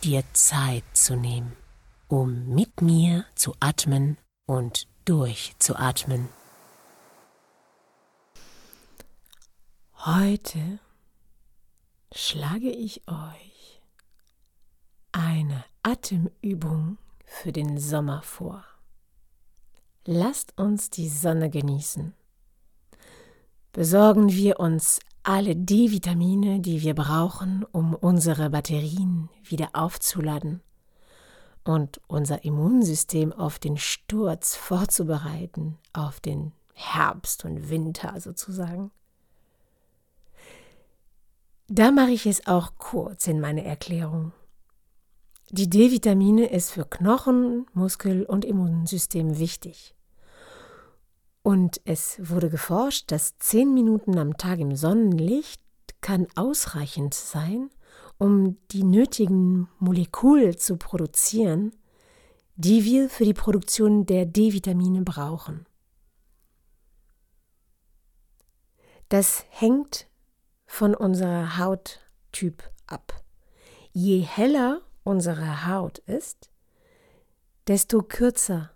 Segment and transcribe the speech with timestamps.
[0.00, 1.56] dir Zeit zu nehmen,
[2.08, 6.28] um mit mir zu atmen und durchzuatmen.
[10.04, 10.80] Heute
[12.14, 13.82] schlage ich euch
[15.12, 18.64] eine Atemübung für den Sommer vor.
[20.04, 22.14] Lasst uns die Sonne genießen.
[23.72, 30.62] Besorgen wir uns alle D-Vitamine, die wir brauchen, um unsere Batterien wieder aufzuladen
[31.64, 38.90] und unser Immunsystem auf den Sturz vorzubereiten, auf den Herbst und Winter sozusagen.
[41.68, 44.32] Da mache ich es auch kurz in meiner Erklärung.
[45.50, 49.94] Die D-Vitamine ist für Knochen, Muskel und Immunsystem wichtig.
[51.50, 55.60] Und es wurde geforscht, dass zehn Minuten am Tag im Sonnenlicht
[56.00, 57.70] kann ausreichend sein,
[58.18, 61.72] um die nötigen Moleküle zu produzieren,
[62.54, 65.66] die wir für die Produktion der D-Vitamine brauchen.
[69.08, 70.06] Das hängt
[70.66, 73.24] von unserer Hauttyp ab.
[73.90, 76.48] Je heller unsere Haut ist,
[77.66, 78.70] desto kürzer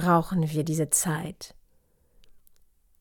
[0.00, 1.54] brauchen wir diese Zeit.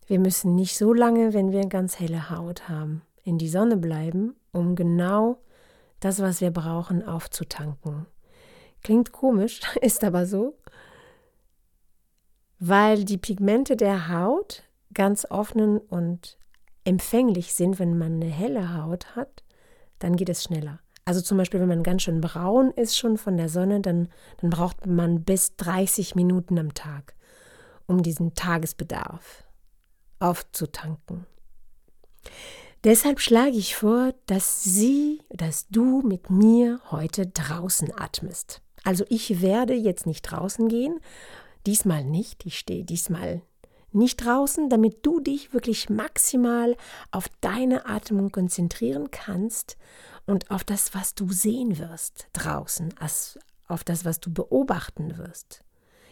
[0.05, 4.35] Wir müssen nicht so lange, wenn wir ganz helle Haut haben, in die Sonne bleiben,
[4.51, 5.37] um genau
[6.01, 8.05] das, was wir brauchen, aufzutanken.
[8.83, 10.57] Klingt komisch, ist aber so,
[12.59, 16.37] weil die Pigmente der Haut ganz offen und
[16.83, 19.43] empfänglich sind, wenn man eine helle Haut hat,
[19.99, 20.79] dann geht es schneller.
[21.09, 24.09] Also zum Beispiel, wenn man ganz schön braun ist schon von der Sonne, dann,
[24.41, 27.15] dann braucht man bis 30 Minuten am Tag,
[27.87, 29.43] um diesen Tagesbedarf
[30.19, 31.25] aufzutanken.
[32.83, 38.61] Deshalb schlage ich vor, dass Sie, dass du mit mir heute draußen atmest.
[38.83, 40.99] Also ich werde jetzt nicht draußen gehen,
[41.65, 43.41] diesmal nicht, ich stehe diesmal
[43.91, 46.75] nicht draußen, damit du dich wirklich maximal
[47.11, 49.77] auf deine Atmung konzentrieren kannst
[50.25, 52.93] und auf das, was du sehen wirst draußen,
[53.67, 55.63] auf das, was du beobachten wirst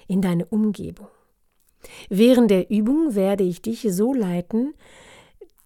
[0.07, 1.07] in deine Umgebung.
[2.09, 4.73] Während der Übung werde ich dich so leiten,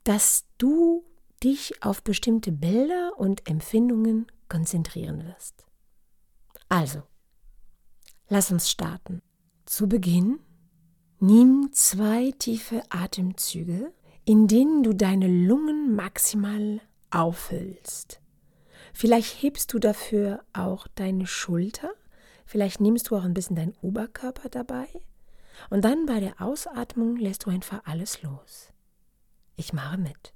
[0.03, 1.05] dass du
[1.43, 5.65] dich auf bestimmte Bilder und Empfindungen konzentrieren wirst.
[6.69, 7.03] Also,
[8.27, 9.21] lass uns starten.
[9.65, 10.39] Zu Beginn
[11.21, 13.93] nimm zwei tiefe Atemzüge,
[14.25, 18.19] in denen du deine Lungen maximal auffüllst.
[18.93, 21.91] Vielleicht hebst du dafür auch deine Schulter,
[22.45, 24.87] vielleicht nimmst du auch ein bisschen deinen Oberkörper dabei
[25.69, 28.69] und dann bei der Ausatmung lässt du einfach alles los.
[29.55, 30.33] Ich mache mit.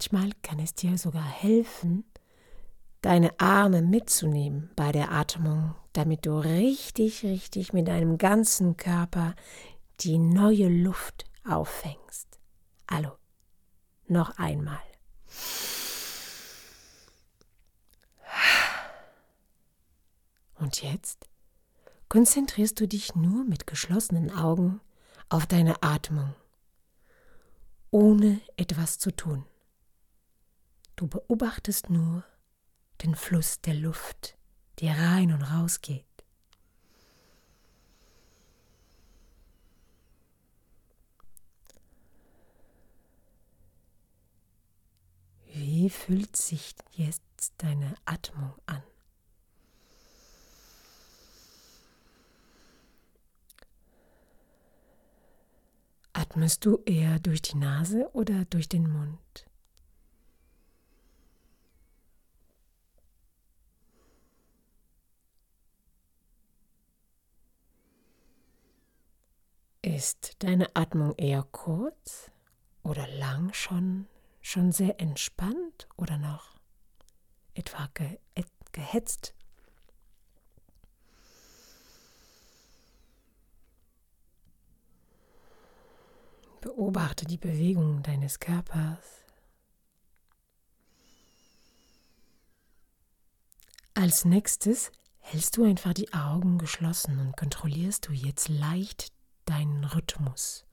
[0.00, 2.04] Manchmal kann es dir sogar helfen,
[3.02, 9.34] deine Arme mitzunehmen bei der Atmung, damit du richtig, richtig mit deinem ganzen Körper
[10.00, 12.38] die neue Luft auffängst.
[12.90, 13.10] Hallo,
[14.08, 14.80] noch einmal.
[20.54, 21.28] Und jetzt
[22.08, 24.80] konzentrierst du dich nur mit geschlossenen Augen
[25.28, 26.34] auf deine Atmung,
[27.90, 29.44] ohne etwas zu tun.
[31.00, 32.24] Du beobachtest nur
[33.02, 34.36] den Fluss der Luft,
[34.80, 36.04] die rein und raus geht.
[45.46, 48.82] Wie fühlt sich jetzt deine Atmung an?
[56.12, 59.49] Atmest du eher durch die Nase oder durch den Mund?
[70.00, 72.30] Ist deine Atmung eher kurz
[72.82, 74.06] oder lang schon,
[74.40, 76.58] schon sehr entspannt oder noch
[77.52, 78.18] etwa ge
[78.72, 79.34] gehetzt?
[86.62, 89.26] Beobachte die Bewegung deines Körpers.
[93.92, 99.12] Als nächstes hältst du einfach die Augen geschlossen und kontrollierst du jetzt leicht
[99.50, 100.64] deinen Rhythmus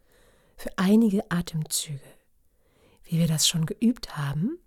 [0.56, 2.00] für einige Atemzüge.
[3.04, 4.60] Wie wir das schon geübt haben,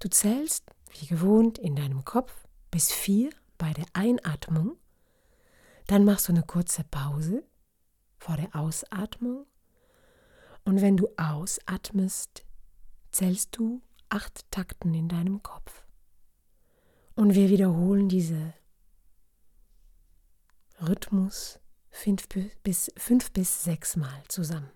[0.00, 0.64] du zählst
[0.98, 4.76] wie gewohnt in deinem Kopf bis vier bei der Einatmung,
[5.86, 7.44] dann machst du eine kurze Pause
[8.16, 9.46] vor der Ausatmung
[10.64, 12.44] und wenn du ausatmest,
[13.10, 15.84] zählst du acht Takten in deinem Kopf.
[17.14, 18.54] Und wir wiederholen diese
[20.80, 21.58] Rhythmus
[21.90, 22.28] fünf
[22.62, 24.70] bis, fünf bis sechs Mal zusammen.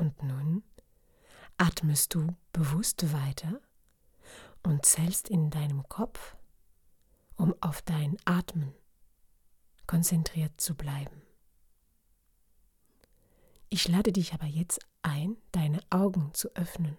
[0.00, 0.62] Und nun
[1.70, 3.60] atmest du bewusst weiter
[4.64, 6.36] und zählst in deinem Kopf,
[7.36, 8.74] um auf dein Atmen
[9.86, 11.22] konzentriert zu bleiben.
[13.68, 16.98] Ich lade dich aber jetzt ein, deine Augen zu öffnen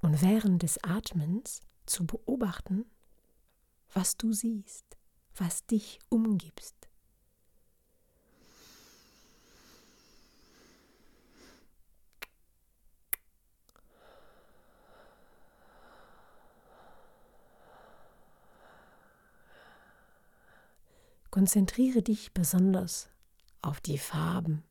[0.00, 2.86] und während des Atmens zu beobachten,
[3.92, 4.96] was du siehst,
[5.36, 6.87] was dich umgibst.
[21.38, 23.08] Konzentriere dich besonders
[23.62, 24.64] auf die Farben.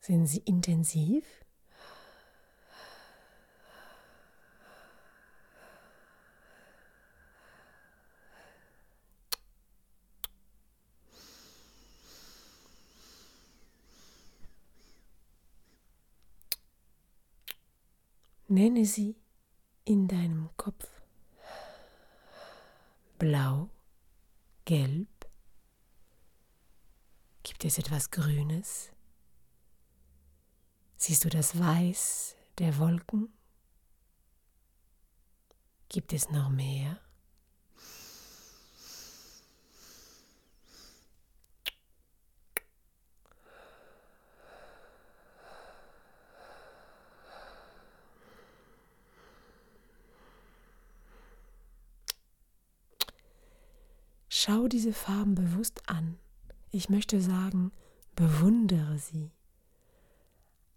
[0.00, 1.26] Sind sie intensiv?
[18.52, 19.16] Nenne sie
[19.86, 20.86] in deinem Kopf.
[23.18, 23.70] Blau,
[24.66, 25.08] gelb.
[27.42, 28.92] Gibt es etwas Grünes?
[30.96, 33.32] Siehst du das Weiß der Wolken?
[35.88, 37.00] Gibt es noch mehr?
[54.72, 56.18] Diese Farben bewusst an.
[56.70, 57.72] Ich möchte sagen,
[58.16, 59.30] bewundere sie,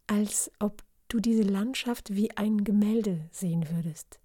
[0.07, 4.19] als ob du diese Landschaft wie ein Gemälde sehen würdest.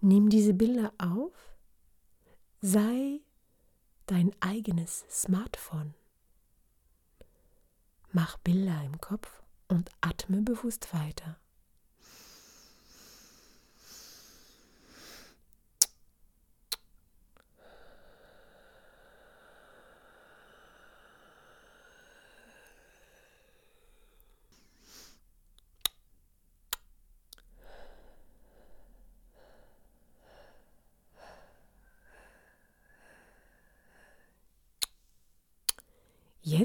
[0.00, 1.32] Nimm diese Bilder auf,
[2.60, 3.20] sei
[4.06, 5.94] dein eigenes Smartphone.
[8.12, 11.38] Mach Bilder im Kopf und atme bewusst weiter.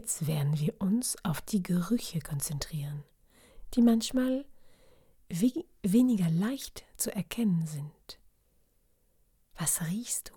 [0.03, 3.05] Jetzt werden wir uns auf die Gerüche konzentrieren,
[3.74, 4.43] die manchmal
[5.29, 8.19] we weniger leicht zu erkennen sind.
[9.55, 10.33] Was riechst du?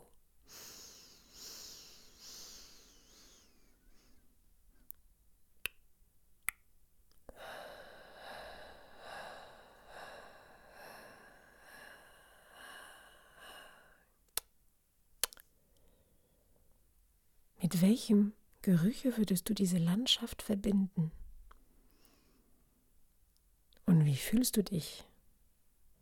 [17.60, 18.32] Mit welchem
[18.66, 21.12] Gerüche würdest du diese Landschaft verbinden?
[23.84, 25.04] Und wie fühlst du dich,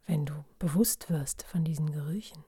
[0.06, 2.42] wenn du bewusst wirst von diesen Gerüchen?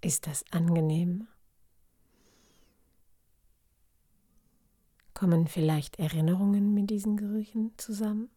[0.00, 1.26] Ist das angenehm?
[5.28, 8.30] Kommen vielleicht Erinnerungen mit diesen Gerüchen zusammen?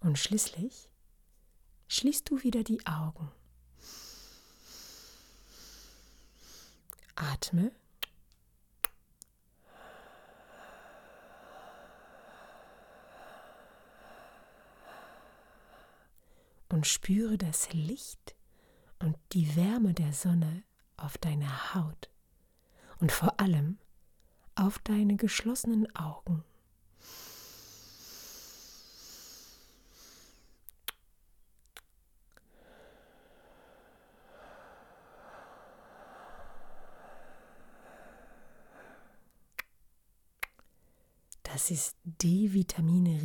[0.00, 0.90] Und schließlich
[1.88, 3.32] schließt du wieder die Augen.
[7.14, 7.72] Atme
[16.76, 18.36] und spüre das Licht
[18.98, 20.62] und die Wärme der Sonne
[20.98, 22.10] auf deiner Haut
[22.98, 23.78] und vor allem
[24.56, 26.44] auf deine geschlossenen Augen.
[41.42, 43.22] Das ist D-Vitamine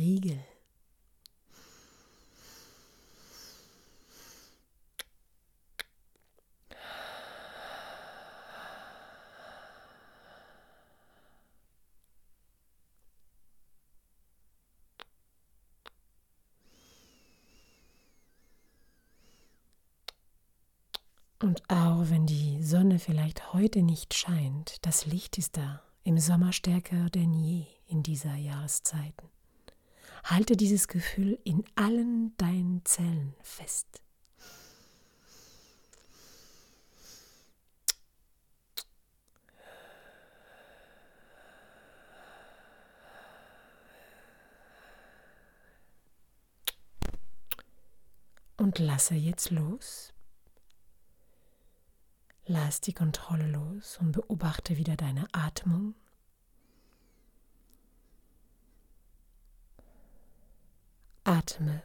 [21.42, 26.52] Und auch wenn die Sonne vielleicht heute nicht scheint, das Licht ist da, im Sommer
[26.52, 29.28] stärker denn je in dieser Jahreszeiten.
[30.22, 33.88] Halte dieses Gefühl in allen deinen Zellen fest.
[48.56, 50.12] Und lasse jetzt los
[52.46, 55.94] Lass die Kontrolle los und beobachte wieder deine Atmung.
[61.22, 61.82] Atme.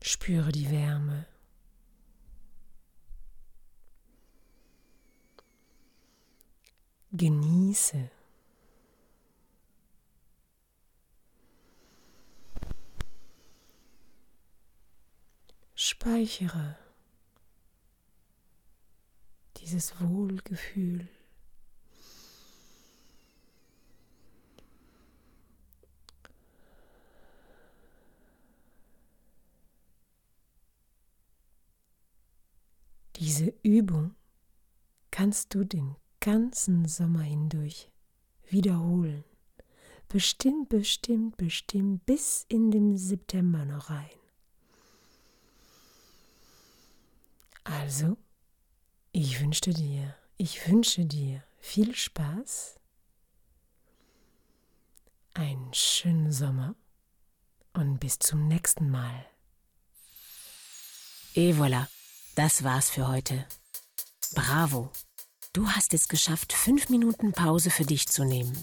[0.00, 1.26] Spüre die Wärme.
[7.10, 8.10] Genieße.
[15.74, 16.76] Speichere
[19.68, 21.06] dieses Wohlgefühl.
[33.16, 34.14] Diese Übung
[35.10, 37.90] kannst du den ganzen Sommer hindurch
[38.48, 39.22] wiederholen.
[40.08, 44.08] Bestimmt, bestimmt, bestimmt bis in den September noch rein.
[47.64, 48.16] Also,
[49.12, 52.78] ich wünsche dir, ich wünsche dir viel Spaß,
[55.34, 56.74] einen schönen Sommer
[57.72, 59.24] und bis zum nächsten Mal.
[61.34, 61.86] Et voilà,
[62.34, 63.46] das war's für heute.
[64.34, 64.90] Bravo,
[65.52, 68.56] du hast es geschafft, fünf Minuten Pause für dich zu nehmen.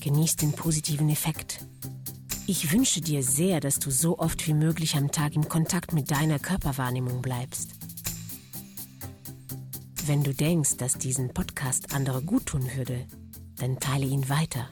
[0.00, 1.64] Genieß den positiven Effekt.
[2.46, 6.10] Ich wünsche dir sehr, dass du so oft wie möglich am Tag im Kontakt mit
[6.10, 7.72] deiner Körperwahrnehmung bleibst.
[10.08, 13.06] Wenn du denkst, dass diesen Podcast andere gut tun würde,
[13.58, 14.70] dann teile ihn weiter.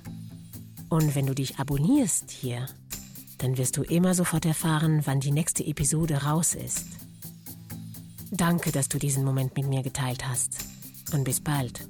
[0.88, 2.64] Und wenn du dich abonnierst hier,
[3.36, 6.86] dann wirst du immer sofort erfahren, wann die nächste Episode raus ist.
[8.30, 10.56] Danke, dass du diesen Moment mit mir geteilt hast.
[11.12, 11.86] Und bis bald.